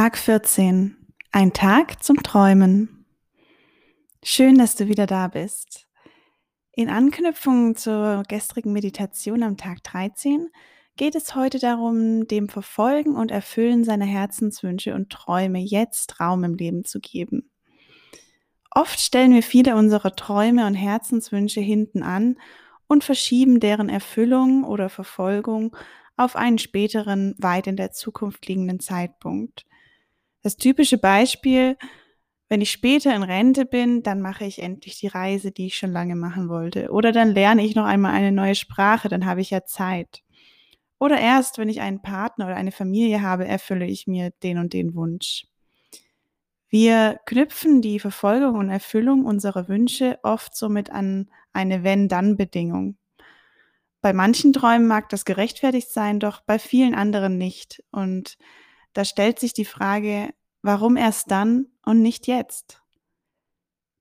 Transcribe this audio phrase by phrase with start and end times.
[0.00, 0.96] Tag 14.
[1.32, 3.04] Ein Tag zum Träumen.
[4.22, 5.88] Schön, dass du wieder da bist.
[6.70, 10.50] In Anknüpfung zur gestrigen Meditation am Tag 13
[10.96, 16.54] geht es heute darum, dem Verfolgen und Erfüllen seiner Herzenswünsche und Träume jetzt Raum im
[16.54, 17.50] Leben zu geben.
[18.70, 22.38] Oft stellen wir viele unserer Träume und Herzenswünsche hinten an
[22.86, 25.76] und verschieben deren Erfüllung oder Verfolgung
[26.16, 29.64] auf einen späteren, weit in der Zukunft liegenden Zeitpunkt.
[30.42, 31.76] Das typische Beispiel,
[32.48, 35.92] wenn ich später in Rente bin, dann mache ich endlich die Reise, die ich schon
[35.92, 36.90] lange machen wollte.
[36.90, 40.22] Oder dann lerne ich noch einmal eine neue Sprache, dann habe ich ja Zeit.
[40.98, 44.72] Oder erst, wenn ich einen Partner oder eine Familie habe, erfülle ich mir den und
[44.72, 45.46] den Wunsch.
[46.70, 52.96] Wir knüpfen die Verfolgung und Erfüllung unserer Wünsche oft somit an eine Wenn-Dann-Bedingung.
[54.00, 57.82] Bei manchen Träumen mag das gerechtfertigt sein, doch bei vielen anderen nicht.
[57.90, 58.36] Und
[58.98, 62.82] da stellt sich die Frage, warum erst dann und nicht jetzt?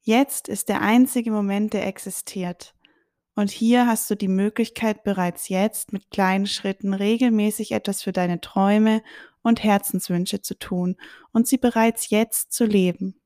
[0.00, 2.74] Jetzt ist der einzige Moment, der existiert.
[3.34, 8.40] Und hier hast du die Möglichkeit, bereits jetzt mit kleinen Schritten regelmäßig etwas für deine
[8.40, 9.02] Träume
[9.42, 10.96] und Herzenswünsche zu tun
[11.32, 13.20] und sie bereits jetzt zu leben.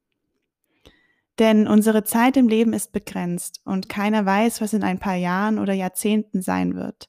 [1.39, 5.61] Denn unsere Zeit im Leben ist begrenzt und keiner weiß, was in ein paar Jahren
[5.61, 7.09] oder Jahrzehnten sein wird.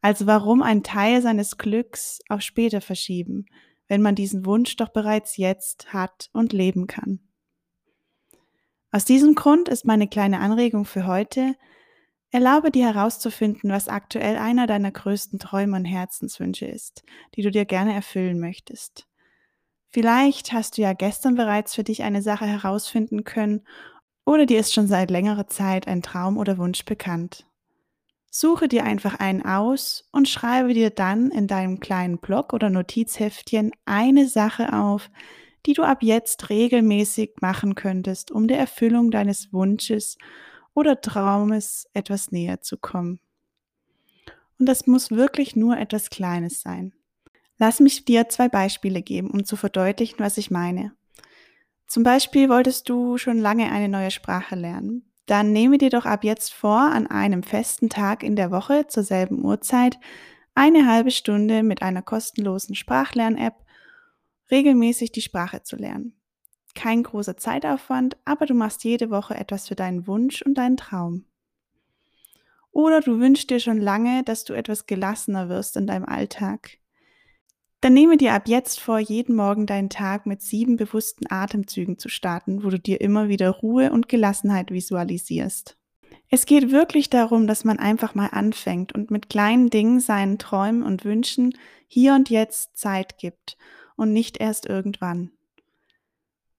[0.00, 3.46] Also warum ein Teil seines Glücks auf später verschieben,
[3.88, 7.20] wenn man diesen Wunsch doch bereits jetzt hat und leben kann?
[8.90, 11.54] Aus diesem Grund ist meine kleine Anregung für heute,
[12.30, 17.64] erlaube dir herauszufinden, was aktuell einer deiner größten Träume und Herzenswünsche ist, die du dir
[17.64, 19.06] gerne erfüllen möchtest.
[19.88, 23.66] Vielleicht hast du ja gestern bereits für dich eine Sache herausfinden können
[24.24, 27.46] oder dir ist schon seit längerer Zeit ein Traum oder Wunsch bekannt.
[28.30, 33.72] Suche dir einfach einen aus und schreibe dir dann in deinem kleinen Blog oder Notizheftchen
[33.84, 35.10] eine Sache auf,
[35.64, 40.16] die du ab jetzt regelmäßig machen könntest, um der Erfüllung deines Wunsches
[40.74, 43.20] oder Traumes etwas näher zu kommen.
[44.58, 46.92] Und das muss wirklich nur etwas Kleines sein.
[47.58, 50.92] Lass mich dir zwei Beispiele geben, um zu verdeutlichen, was ich meine.
[51.86, 55.04] Zum Beispiel wolltest du schon lange eine neue Sprache lernen.
[55.26, 59.02] Dann nehme dir doch ab jetzt vor, an einem festen Tag in der Woche zur
[59.02, 59.98] selben Uhrzeit
[60.54, 63.64] eine halbe Stunde mit einer kostenlosen Sprachlern-App
[64.50, 66.14] regelmäßig die Sprache zu lernen.
[66.74, 71.24] Kein großer Zeitaufwand, aber du machst jede Woche etwas für deinen Wunsch und deinen Traum.
[72.70, 76.78] Oder du wünschst dir schon lange, dass du etwas gelassener wirst in deinem Alltag.
[77.86, 82.08] Dann nehme dir ab jetzt vor, jeden Morgen deinen Tag mit sieben bewussten Atemzügen zu
[82.08, 85.78] starten, wo du dir immer wieder Ruhe und Gelassenheit visualisierst.
[86.28, 90.82] Es geht wirklich darum, dass man einfach mal anfängt und mit kleinen Dingen seinen Träumen
[90.82, 93.56] und Wünschen hier und jetzt Zeit gibt
[93.94, 95.30] und nicht erst irgendwann.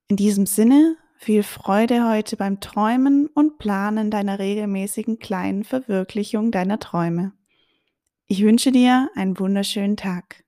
[0.08, 6.80] In diesem Sinne, viel Freude heute beim Träumen und Planen deiner regelmäßigen kleinen Verwirklichung deiner
[6.80, 7.34] Träume.
[8.28, 10.36] Ich wünsche dir einen wunderschönen Tag.